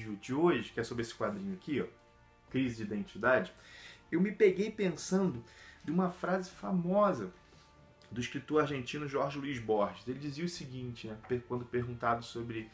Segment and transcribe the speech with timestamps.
[0.00, 1.86] Vídeo de hoje, que é sobre esse quadrinho aqui, ó,
[2.50, 3.52] Crise de Identidade,
[4.10, 5.44] eu me peguei pensando
[5.84, 7.32] de uma frase famosa
[8.10, 10.06] do escritor argentino Jorge Luiz Borges.
[10.08, 11.16] Ele dizia o seguinte, né,
[11.46, 12.68] quando perguntado sobre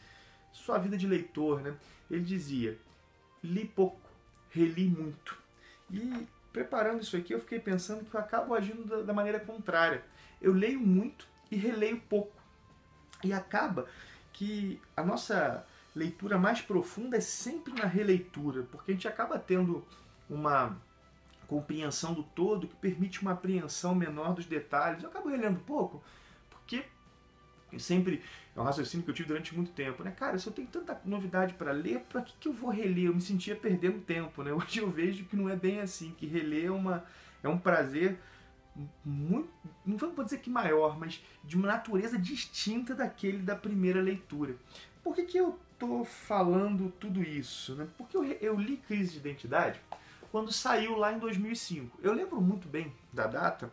[0.51, 1.77] sua vida de leitor, né,
[2.09, 2.77] ele dizia:
[3.43, 4.09] li pouco,
[4.49, 5.37] reli muito.
[5.91, 10.03] E preparando isso aqui, eu fiquei pensando que eu acabo agindo da, da maneira contrária.
[10.41, 12.35] Eu leio muito e releio pouco.
[13.23, 13.87] E acaba
[14.33, 15.65] que a nossa
[15.97, 19.85] leitura mais profunda é sempre na releitura, porque a gente acaba tendo
[20.29, 20.77] uma
[21.47, 25.01] compreensão do todo que permite uma apreensão menor dos detalhes.
[25.01, 26.03] Eu acabo relendo pouco,
[26.49, 26.85] porque
[27.71, 28.21] eu sempre
[28.55, 30.11] é um raciocínio que eu tive durante muito tempo, né?
[30.11, 33.05] Cara, se eu tenho tanta novidade para ler, para que, que eu vou reler?
[33.05, 34.51] Eu me sentia perdendo tempo, né?
[34.53, 37.03] Hoje eu vejo que não é bem assim, que reler é, uma,
[37.41, 38.19] é um prazer
[39.03, 39.49] muito,
[39.85, 44.55] não vamos dizer que maior, mas de uma natureza distinta daquele da primeira leitura.
[45.03, 47.75] Por que, que eu tô falando tudo isso?
[47.75, 47.87] Né?
[47.97, 49.79] Porque eu, eu li Crise de Identidade
[50.31, 51.99] quando saiu lá em 2005.
[52.01, 53.71] Eu lembro muito bem da data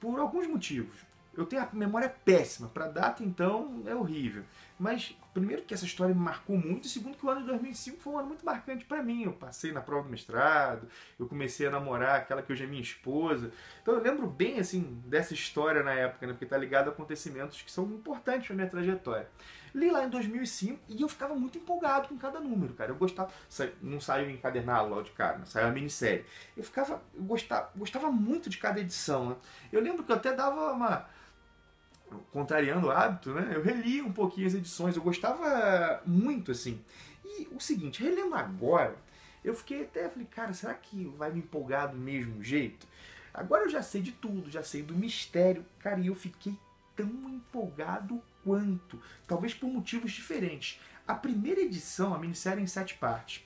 [0.00, 0.96] por alguns motivos.
[1.34, 4.44] Eu tenho a memória péssima, para data então é horrível.
[4.78, 8.00] Mas primeiro que essa história me marcou muito, e segundo que o ano de 2005
[8.00, 9.24] foi um ano muito marcante para mim.
[9.24, 10.88] Eu passei na prova do mestrado,
[11.18, 13.52] eu comecei a namorar aquela que hoje é minha esposa.
[13.80, 16.32] Então eu lembro bem assim dessa história na época, né?
[16.32, 19.28] Porque tá ligado a acontecimentos que são importantes para minha trajetória.
[19.74, 22.90] Li lá em 2005 e eu ficava muito empolgado com cada número, cara.
[22.90, 23.32] Eu gostava,
[23.80, 26.26] não saiu encadernado logo de cara, saiu a minissérie.
[26.54, 29.36] Eu ficava, eu gostava, gostava muito de cada edição, né?
[29.72, 31.06] Eu lembro que eu até dava uma
[32.32, 33.52] contrariando o hábito, né?
[33.54, 36.80] Eu reli um pouquinho as edições, eu gostava muito assim.
[37.24, 38.96] E o seguinte, relendo agora,
[39.44, 42.86] eu fiquei até falei, cara, será que vai me empolgar do mesmo jeito?
[43.32, 46.56] Agora eu já sei de tudo, já sei do mistério, cara, e eu fiquei
[46.94, 50.80] tão empolgado quanto, talvez por motivos diferentes.
[51.06, 53.42] A primeira edição, a minissérie em sete partes,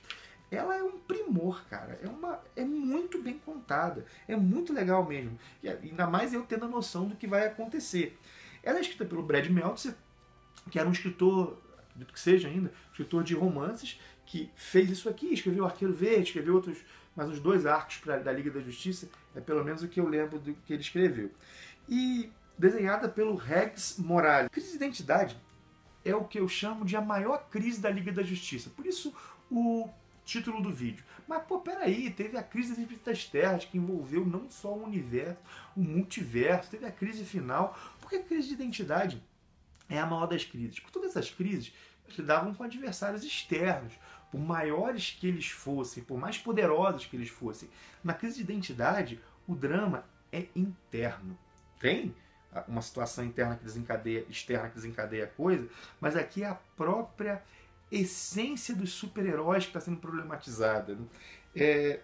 [0.49, 1.99] ela é um primor, cara.
[2.01, 4.05] É, uma, é muito bem contada.
[4.27, 5.37] É muito legal mesmo.
[5.61, 8.17] E ainda mais eu tendo a noção do que vai acontecer.
[8.67, 9.95] Ela é escrita pelo Brad Meltzer,
[10.69, 15.33] que era um escritor, acredito que seja ainda, escritor de romances, que fez isso aqui,
[15.33, 16.79] escreveu Arqueiro Verde, escreveu outros,
[17.15, 20.05] mais uns dois arcos pra, da Liga da Justiça, é pelo menos o que eu
[20.05, 21.31] lembro do que ele escreveu.
[21.87, 24.49] E desenhada pelo Rex Morales.
[24.51, 25.37] Crise de identidade
[26.03, 28.69] é o que eu chamo de a maior crise da Liga da Justiça.
[28.69, 29.15] Por isso
[29.49, 29.87] o
[30.25, 31.05] título do vídeo.
[31.27, 35.37] Mas, pô, peraí, teve a crise das infinitas terras, que envolveu não só o universo,
[35.75, 37.77] o multiverso, teve a crise final.
[37.99, 39.21] Por que a crise de identidade
[39.89, 40.79] é a maior das crises?
[40.79, 41.73] Por todas essas crises
[42.17, 43.93] lidavam com adversários externos,
[44.31, 47.69] por maiores que eles fossem, por mais poderosos que eles fossem.
[48.03, 51.37] Na crise de identidade, o drama é interno.
[51.79, 52.15] Tem
[52.67, 55.67] uma situação interna que desencadeia, externa que desencadeia a coisa,
[55.99, 57.43] mas aqui é a própria
[57.91, 60.95] essência dos super-heróis que está sendo problematizada.
[60.95, 61.05] né?
[61.55, 62.01] É,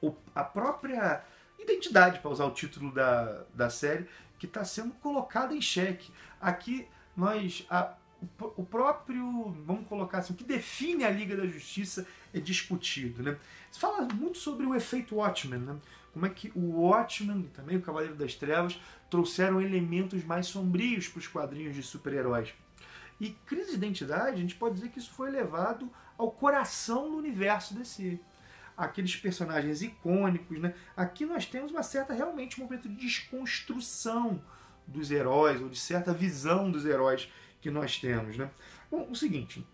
[0.00, 1.24] o- a própria
[1.58, 4.06] identidade, para usar o título da, da série,
[4.38, 6.10] que está sendo colocada em xeque.
[6.40, 7.66] Aqui nós.
[7.70, 7.94] a-
[8.40, 13.22] o o próprio, vamos colocar assim, o que define a Liga da Justiça é discutido.
[13.22, 13.36] Né?
[13.70, 15.76] Se fala muito sobre o efeito Watchmen, né?
[16.12, 18.80] como é que o Watchmen e também o Cavaleiro das Trevas
[19.10, 22.54] trouxeram elementos mais sombrios para os quadrinhos de super-heróis.
[23.20, 27.16] E crise de identidade, a gente pode dizer que isso foi levado ao coração do
[27.16, 28.18] universo DC.
[28.76, 30.74] Aqueles personagens icônicos, né?
[30.96, 34.42] Aqui nós temos uma certa, realmente, um momento de desconstrução
[34.86, 37.30] dos heróis, ou de certa visão dos heróis
[37.60, 38.50] que nós temos, né?
[38.90, 39.64] Bom, o seguinte,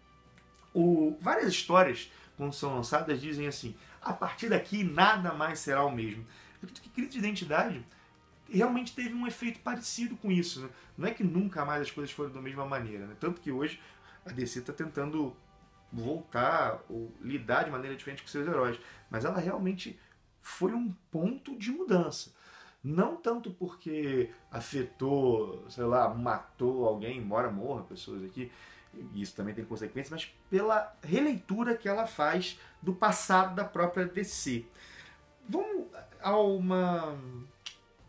[0.74, 5.90] o- várias histórias, quando são lançadas, dizem assim, a partir daqui nada mais será o
[5.90, 6.22] mesmo.
[6.22, 7.84] Eu acredito que crise de identidade
[8.58, 10.60] realmente teve um efeito parecido com isso.
[10.60, 10.68] Né?
[10.96, 13.06] Não é que nunca mais as coisas foram da mesma maneira.
[13.06, 13.16] Né?
[13.18, 13.80] Tanto que hoje
[14.24, 15.34] a DC está tentando
[15.92, 18.78] voltar ou lidar de maneira diferente com seus heróis.
[19.10, 19.98] Mas ela realmente
[20.40, 22.32] foi um ponto de mudança.
[22.82, 28.50] Não tanto porque afetou, sei lá, matou alguém, embora morra pessoas aqui,
[29.14, 34.64] isso também tem consequências, mas pela releitura que ela faz do passado da própria DC.
[35.48, 35.88] Vamos
[36.22, 37.18] a uma,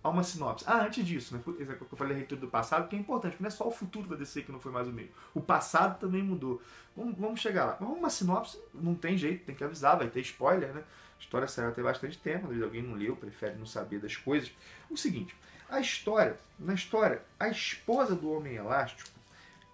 [0.04, 0.66] a uma sinopse.
[0.68, 1.42] Ah, antes disso, né?
[1.46, 4.08] Eu falei a releitura do passado, que é importante, porque não é só o futuro
[4.08, 5.12] da DC que não foi mais o mesmo.
[5.34, 6.62] O passado também mudou.
[6.96, 7.78] Vamos, vamos chegar lá.
[7.80, 10.84] Vamos uma sinopse, não tem jeito, tem que avisar, vai ter spoiler, né?
[11.18, 14.52] A história saiu ter bastante tempo, vezes alguém não leu, prefere não saber das coisas.
[14.90, 15.36] O seguinte,
[15.70, 19.10] a história, na história, a esposa do Homem Elástico,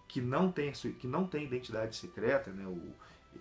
[0.08, 2.66] que não tem, que não tem identidade secreta, né?
[2.66, 2.94] O,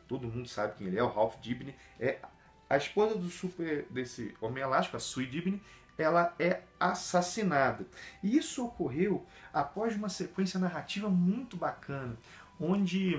[0.06, 2.20] todo mundo sabe quem ele é, o Ralph Dibny, é
[2.68, 5.60] a esposa do super desse Homem Elástico, a Sue Dibny,
[5.98, 7.86] ela é assassinada.
[8.22, 12.16] E isso ocorreu após uma sequência narrativa muito bacana,
[12.60, 13.16] onde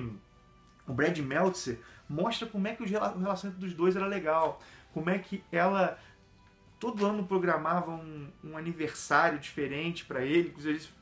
[0.88, 4.62] o Brad Meltzer mostra como é que o relacionamento dos dois era legal,
[4.94, 6.00] como é que ela
[6.80, 10.54] todo ano programava um, um aniversário diferente para ele,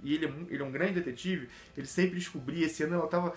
[0.03, 3.33] e ele é, ele é um grande detetive, ele sempre descobria, esse ano ela estava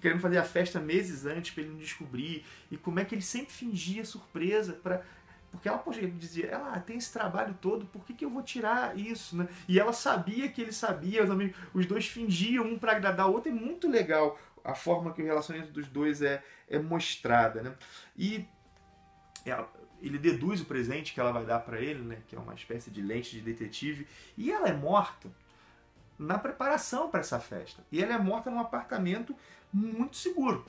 [0.00, 3.22] querendo fazer a festa meses antes para ele não descobrir, e como é que ele
[3.22, 5.02] sempre fingia surpresa para
[5.50, 8.96] porque ela ele dizia, ela tem esse trabalho todo, por que, que eu vou tirar
[8.96, 9.48] isso, né?
[9.68, 13.32] E ela sabia que ele sabia, os, amigos, os dois fingiam um para agradar o
[13.32, 17.74] outro, é muito legal a forma que o relacionamento dos dois é, é mostrada, né?
[18.16, 18.46] E
[19.44, 19.68] ela,
[20.00, 22.90] ele deduz o presente que ela vai dar para ele, né, que é uma espécie
[22.90, 24.06] de lente de detetive,
[24.36, 25.30] e ela é morta
[26.18, 27.82] na preparação para essa festa.
[27.90, 29.34] E ela é morta num apartamento
[29.72, 30.66] muito seguro,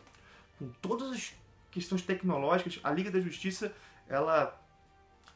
[0.57, 1.33] com todas as
[1.69, 2.79] questões tecnológicas.
[2.83, 3.73] A Liga da Justiça,
[4.07, 4.60] ela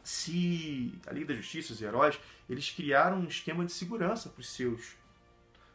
[0.05, 4.49] se a Liga da Justiça, os heróis, eles criaram um esquema de segurança para os
[4.49, 4.95] seus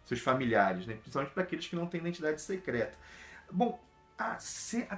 [0.06, 0.94] seus familiares, né?
[0.94, 2.98] principalmente para aqueles que não têm identidade secreta.
[3.50, 3.80] Bom,
[4.18, 4.38] a,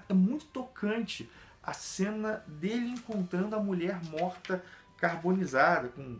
[0.08, 1.30] é muito tocante
[1.62, 4.64] a cena dele encontrando a mulher morta
[4.96, 6.18] carbonizada, com,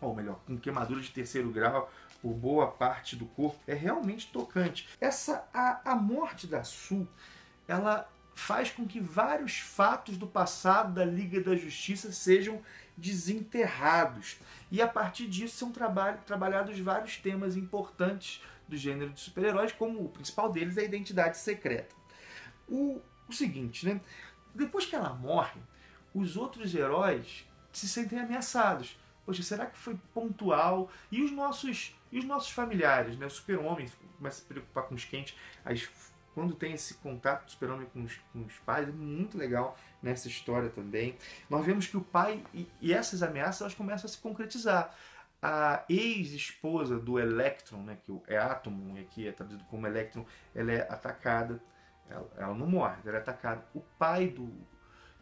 [0.00, 1.92] ou melhor, com queimadura de terceiro grau
[2.22, 4.88] por boa parte do corpo, é realmente tocante.
[5.00, 7.06] Essa a, a morte da Sul,
[7.68, 12.62] ela faz com que vários fatos do passado da Liga da Justiça sejam
[12.96, 14.38] desenterrados.
[14.70, 20.08] E a partir disso são trabalhados vários temas importantes do gênero de super-heróis, como o
[20.08, 21.94] principal deles é a identidade secreta.
[22.68, 24.00] O, o seguinte, né?
[24.54, 25.60] Depois que ela morre,
[26.14, 28.98] os outros heróis se sentem ameaçados.
[29.24, 30.90] Poxa, será que foi pontual?
[31.10, 33.26] E os nossos, e os nossos familiares, né?
[33.26, 35.36] O super-homem começa a se preocupar com os quentes.
[35.64, 35.88] As,
[36.34, 40.28] quando tem esse contato do super-homem com os, com os pais, é muito legal nessa
[40.28, 41.16] história também.
[41.48, 44.94] Nós vemos que o pai e, e essas ameaças elas começam a se concretizar.
[45.42, 50.82] A ex-esposa do Electron, né, que é Atom, aqui é traduzido como Electron, ela é
[50.82, 51.60] atacada
[52.10, 53.64] ela, ela não morre, ela é atacada.
[53.72, 54.50] O pai do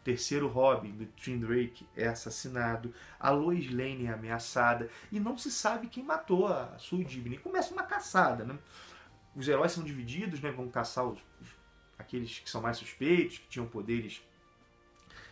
[0.03, 2.93] terceiro Robin, do Tim Drake, é assassinado.
[3.19, 4.89] A Lois Lane é ameaçada.
[5.11, 7.37] E não se sabe quem matou a Sue Dibny.
[7.37, 8.57] Começa uma caçada, né?
[9.35, 10.51] Os heróis são divididos, né?
[10.51, 11.19] Vão caçar os,
[11.97, 14.21] aqueles que são mais suspeitos, que tinham poderes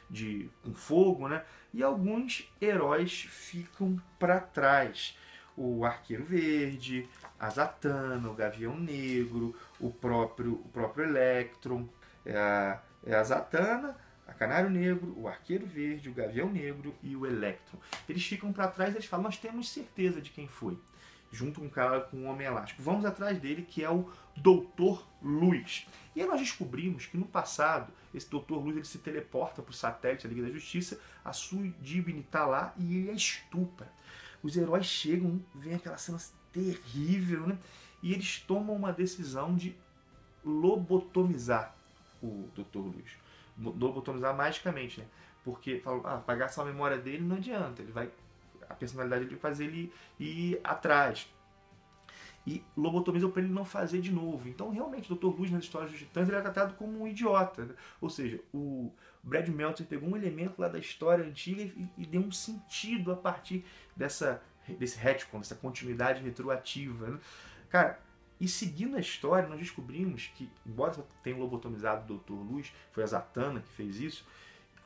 [0.10, 1.44] de com fogo, né?
[1.74, 5.18] E alguns heróis ficam para trás
[5.56, 7.10] o Arqueiro Verde,
[7.40, 11.90] a Zatanna, o Gavião Negro, o próprio, o próprio Electron,
[12.24, 13.98] é a, é a Zatanna,
[14.28, 17.80] a Canário Negro, o Arqueiro Verde, o Gavião Negro e o Electron.
[18.08, 20.78] Eles ficam para trás e eles falam, nós temos certeza de quem foi.
[21.32, 22.82] Junto com um cara com um Homem Elástico.
[22.82, 25.88] Vamos atrás dele, que é o Doutor Luz.
[26.16, 29.74] E aí nós descobrimos que no passado, esse Doutor Luz ele se teleporta para o
[29.74, 33.92] satélite da Liga da Justiça, a Sui Dibny está lá e ele a estupra
[34.44, 36.18] os heróis chegam, vem aquela cena
[36.52, 37.58] terrível, né?
[38.02, 39.76] E eles tomam uma decisão de
[40.44, 41.76] lobotomizar
[42.22, 42.80] o Dr.
[42.80, 43.18] Luz.
[43.58, 45.08] Lobotomizar magicamente, né?
[45.44, 48.10] Porque falam, ah, apagar só a memória dele não adianta, ele vai.
[48.70, 51.28] A personalidade dele fazer ele ir atrás
[52.48, 54.48] e lobotomizam para ele não fazer de novo.
[54.48, 55.38] Então, realmente, o Dr.
[55.38, 57.66] Luz nas histórias dos Titãs ele é tratado como um idiota.
[57.66, 57.74] Né?
[58.00, 58.90] Ou seja, o
[59.22, 63.18] Brad Meltzer pegou um elemento lá da história antiga e, e deu um sentido a
[63.18, 64.42] partir dessa,
[64.80, 67.10] desse retcon, dessa continuidade retroativa.
[67.10, 67.20] Né?
[67.70, 68.00] Cara,
[68.40, 72.32] e seguindo a história, nós descobrimos que, embora tenha lobotomizado o Dr.
[72.32, 74.26] Luz, foi a Zatanna que fez isso,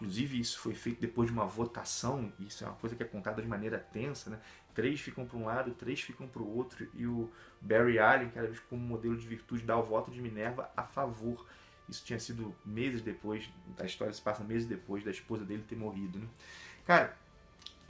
[0.02, 3.40] Inclusive, isso foi feito depois de uma votação, isso é uma coisa que é contada
[3.40, 4.40] de maneira tensa, né?
[4.74, 7.30] Três ficam para um lado, três ficam para o outro, e o
[7.62, 10.82] Barry Allen, que era visto como modelo de virtude, dá o voto de Minerva a
[10.82, 11.46] favor.
[11.88, 15.76] Isso tinha sido meses depois, a história se passa meses depois da esposa dele ter
[15.76, 16.28] morrido, né?
[16.84, 17.16] Cara,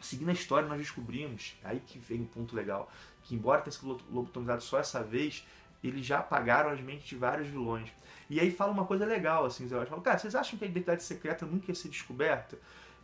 [0.02, 2.92] seguindo a história, nós descobrimos, aí que vem um ponto legal,
[3.24, 5.48] que embora tenha sido lobotomizado só essa vez,
[5.84, 7.92] eles já apagaram as mentes de vários vilões.
[8.30, 11.04] E aí fala uma coisa legal, assim, heróis falam, cara, vocês acham que a identidade
[11.04, 12.58] secreta nunca ia ser descoberta?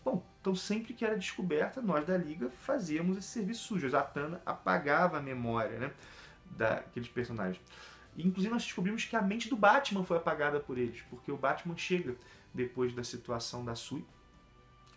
[0.05, 3.87] Bom, então sempre que era descoberta, nós da Liga fazíamos esse serviço sujo.
[3.87, 5.91] A Zatanna apagava a memória né,
[6.51, 7.59] daqueles personagens.
[8.15, 11.37] E, inclusive nós descobrimos que a mente do Batman foi apagada por eles, porque o
[11.37, 12.15] Batman chega
[12.53, 14.05] depois da situação da Sui,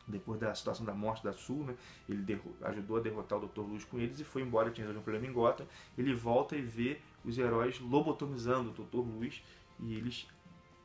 [0.07, 1.75] depois da situação da morte da Sul, né,
[2.09, 3.61] ele ajudou a derrotar o Dr.
[3.61, 5.67] Luz com eles e foi embora, tinha um problema em Gotham.
[5.97, 8.97] Ele volta e vê os heróis lobotomizando o Dr.
[8.99, 9.43] Luz
[9.79, 10.27] e eles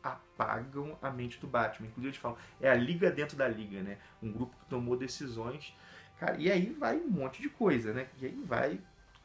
[0.03, 1.87] apagam a mente do Batman.
[1.87, 3.97] Inclusive eles falam, é a liga dentro da liga, né?
[4.21, 5.75] Um grupo que tomou decisões.
[6.19, 8.07] Cara, e aí vai um monte de coisa, né?
[8.21, 8.79] E aí vai.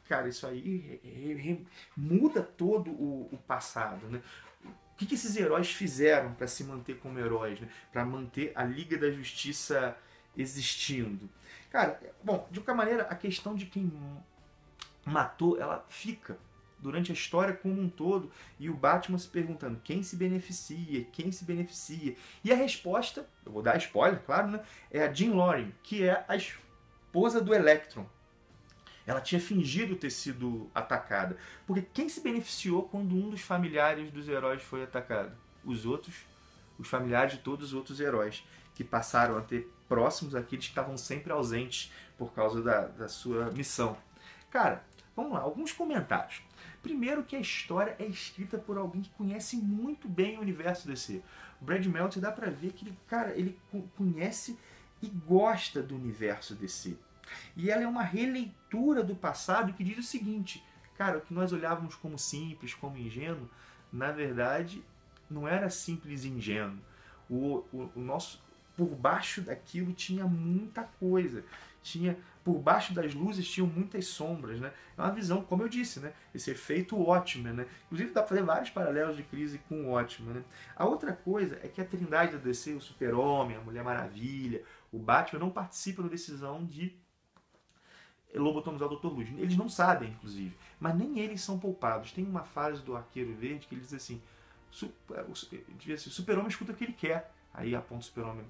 [0.09, 1.65] Cara, isso aí
[1.95, 4.21] muda todo o, o passado, né?
[4.65, 7.69] O que, que esses heróis fizeram para se manter como heróis, né?
[7.91, 9.95] Para manter a Liga da Justiça
[10.35, 11.29] existindo?
[11.71, 13.91] Cara, bom, de qualquer maneira, a questão de quem
[15.05, 16.37] matou, ela fica
[16.81, 21.31] durante a história como um todo e o Batman se perguntando quem se beneficia, quem
[21.31, 22.15] se beneficia.
[22.43, 24.61] E a resposta, eu vou dar spoiler, claro, né?
[24.89, 28.05] É a Jean Loring, que é a esposa do Electron.
[29.05, 31.37] Ela tinha fingido ter sido atacada.
[31.65, 35.35] Porque quem se beneficiou quando um dos familiares dos heróis foi atacado?
[35.63, 36.15] Os outros,
[36.77, 40.97] os familiares de todos os outros heróis, que passaram a ter próximos aqueles que estavam
[40.97, 43.97] sempre ausentes por causa da, da sua missão.
[44.49, 44.83] Cara,
[45.15, 46.41] vamos lá, alguns comentários.
[46.81, 51.21] Primeiro que a história é escrita por alguém que conhece muito bem o universo DC.
[51.61, 53.57] O Brad Meltzer dá pra ver que ele, cara, ele
[53.95, 54.57] conhece
[55.01, 56.97] e gosta do universo DC.
[57.55, 60.63] E ela é uma releitura do passado que diz o seguinte,
[60.97, 63.49] cara, o que nós olhávamos como simples, como ingênuo,
[63.91, 64.83] na verdade
[65.29, 66.79] não era simples e ingênuo.
[67.29, 68.43] O, o, o nosso
[68.75, 71.43] por baixo daquilo tinha muita coisa
[71.81, 74.73] tinha por baixo das luzes tinham muitas sombras, né?
[74.97, 76.13] É uma visão, como eu disse, né?
[76.33, 77.67] Esse efeito ótimo, né?
[77.85, 80.43] Inclusive dá para fazer vários paralelos de crise com o ótimo, né?
[80.75, 84.97] A outra coisa é que a Trindade da DC, o Super-Homem, a Mulher Maravilha, o
[84.97, 86.95] Batman não participam da decisão de
[88.33, 89.07] lobotomizar o Dr.
[89.07, 89.29] Luz.
[89.37, 92.11] Eles não sabem, inclusive, mas nem eles são poupados.
[92.11, 94.21] Tem uma fase do Arqueiro Verde que ele diz assim:
[94.71, 97.31] o Super-Homem escuta o que ele quer.
[97.53, 98.45] Aí aponta o Super-Homem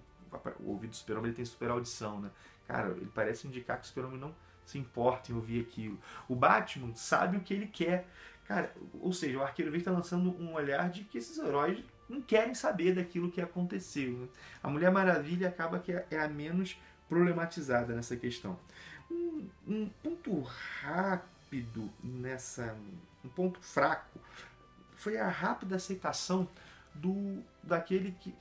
[0.59, 2.29] o ouvido do super-homem ele tem super audição, né?
[2.67, 4.33] Cara, ele parece indicar que o super-homem não
[4.65, 5.99] se importa em ouvir aquilo.
[6.27, 8.07] O Batman sabe o que ele quer.
[8.47, 12.21] Cara, ou seja, o Arqueiro Verde está lançando um olhar de que esses heróis não
[12.21, 14.11] querem saber daquilo que aconteceu.
[14.11, 14.27] Né?
[14.61, 18.57] A Mulher Maravilha acaba que é a menos problematizada nessa questão.
[19.09, 20.41] Um, um ponto
[20.81, 22.75] rápido nessa.
[23.23, 24.19] um ponto fraco
[24.95, 26.47] foi a rápida aceitação
[26.93, 28.33] do daquele que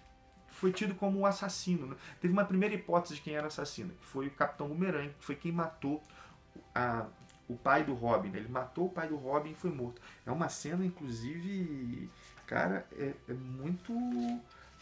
[0.60, 1.86] foi tido como um assassino.
[1.86, 1.96] Né?
[2.20, 5.34] Teve uma primeira hipótese de quem era assassino, que foi o Capitão Boomerang, que foi
[5.34, 6.02] quem matou
[6.74, 7.06] a,
[7.48, 8.28] o pai do Robin.
[8.28, 8.38] Né?
[8.38, 10.02] Ele matou o pai do Robin e foi morto.
[10.26, 12.10] É uma cena, inclusive,
[12.46, 13.92] cara, é, é muito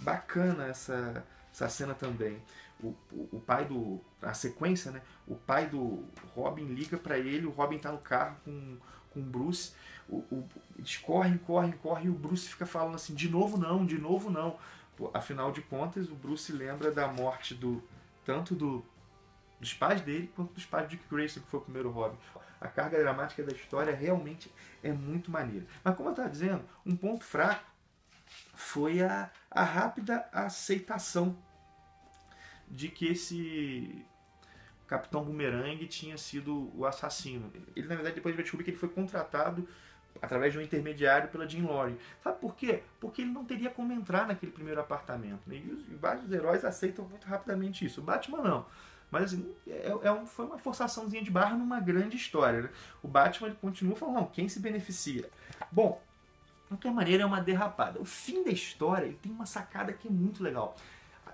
[0.00, 2.42] bacana essa, essa cena também.
[2.82, 4.00] O, o, o, pai do.
[4.20, 5.00] A sequência, né?
[5.26, 6.04] O pai do
[6.35, 8.76] Robin liga para ele, o Robin tá no carro com,
[9.11, 9.73] com o Bruce.
[10.08, 10.44] O,
[10.76, 14.30] eles correm, correm, correm, e o Bruce fica falando assim: de novo não, de novo
[14.30, 14.56] não.
[15.14, 17.83] Afinal de contas, o Bruce lembra da morte do
[18.25, 18.85] tanto do,
[19.61, 22.19] dos pais dele quanto dos pais de Dick Grayson, que foi o primeiro Robin.
[22.61, 24.52] A carga dramática da história realmente
[24.83, 25.67] é muito maneira.
[25.83, 27.64] Mas como eu estava dizendo, um ponto fraco
[28.55, 31.37] foi a, a rápida aceitação
[32.67, 34.05] de que esse
[34.87, 37.52] Capitão Boomerang tinha sido o assassino.
[37.76, 39.69] Ele, na verdade, depois vai descobrir que ele foi contratado
[40.20, 41.96] através de um intermediário pela Jean Lorry.
[42.22, 42.82] Sabe por quê?
[43.00, 45.40] Porque ele não teria como entrar naquele primeiro apartamento.
[45.46, 45.56] Né?
[45.64, 48.00] E, os, e vários heróis aceitam muito rapidamente isso.
[48.00, 48.66] O Batman não.
[49.10, 52.62] Mas assim, é, é um, foi uma forçaçãozinha de barra numa grande história.
[52.62, 52.70] Né?
[53.02, 55.28] O Batman ele continua falando, não, quem se beneficia?
[55.72, 56.00] Bom,
[56.62, 58.00] de qualquer maneira é uma derrapada.
[58.00, 60.76] O fim da história ele tem uma sacada que é muito legal.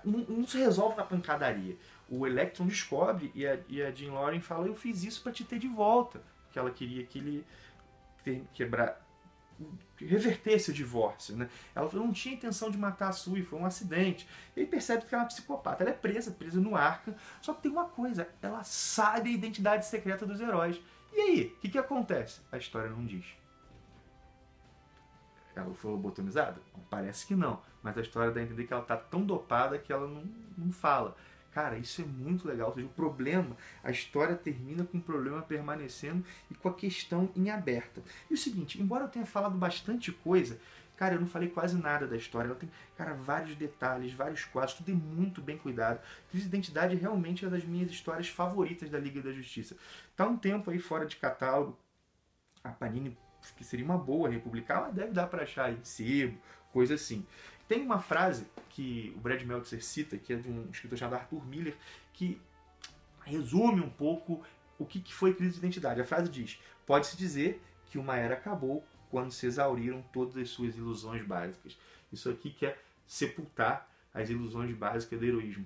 [0.03, 1.75] Não, não se resolve na pancadaria.
[2.07, 5.43] O Electron descobre e a, e a Jean Loren fala, eu fiz isso para te
[5.43, 6.21] ter de volta.
[6.51, 7.45] Que ela queria que ele
[8.53, 9.05] quebrar
[9.97, 11.49] reverter esse divórcio, né?
[11.73, 14.27] Ela não tinha intenção de matar a Sui, foi um acidente.
[14.55, 15.83] Ele percebe que ela é psicopata.
[15.83, 17.15] Ela é presa, presa no arca.
[17.41, 20.81] Só que tem uma coisa, ela sabe a identidade secreta dos heróis.
[21.13, 22.41] E aí, o que, que acontece?
[22.51, 23.25] A história não diz.
[25.55, 26.61] Ela foi lobotomizada?
[26.89, 27.61] Parece que não.
[27.81, 30.23] Mas a história dá a entender que ela está tão dopada que ela não,
[30.57, 31.15] não fala.
[31.55, 32.67] Cara, isso é muito legal.
[32.67, 36.21] Ou seja, o problema, a história termina com o problema permanecendo
[36.51, 38.03] e com a questão em aberta.
[38.29, 40.59] E o seguinte, embora eu tenha falado bastante coisa,
[40.97, 42.49] cara, eu não falei quase nada da história.
[42.49, 46.01] Ela tem, cara, vários detalhes, vários quadros, tudo é muito bem cuidado.
[46.29, 49.77] Crise de Identidade realmente é uma das minhas histórias favoritas da Liga da Justiça.
[50.13, 51.79] Tá um tempo aí fora de catálogo.
[52.65, 53.17] A Panini
[53.55, 56.37] que seria uma boa republicar, mas deve dar para achar em sebo,
[56.73, 57.25] coisa assim.
[57.67, 61.45] Tem uma frase que o Brad Meltzer cita, que é de um escritor chamado Arthur
[61.45, 61.75] Miller,
[62.13, 62.39] que
[63.23, 64.43] resume um pouco
[64.77, 65.99] o que foi crise de identidade.
[65.99, 70.75] A frase diz: Pode-se dizer que uma era acabou quando se exauriram todas as suas
[70.75, 71.77] ilusões básicas.
[72.11, 75.65] Isso aqui quer sepultar as ilusões básicas do heroísmo.